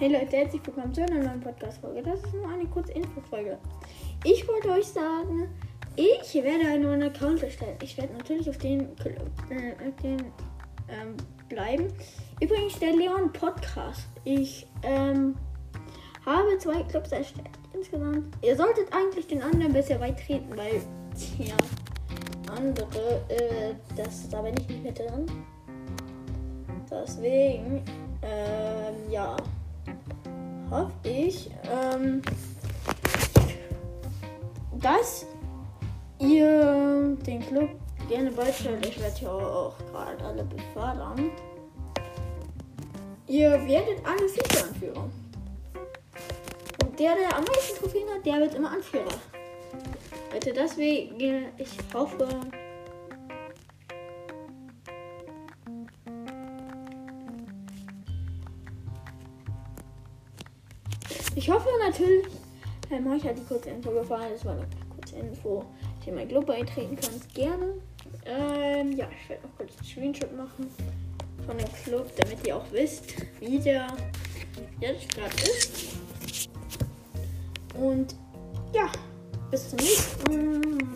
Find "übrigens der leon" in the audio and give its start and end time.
12.40-13.30